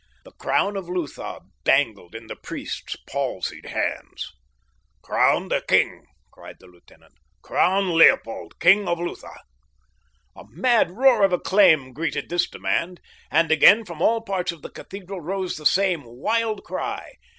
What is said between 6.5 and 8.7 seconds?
the lieutenant. "Crown Leopold,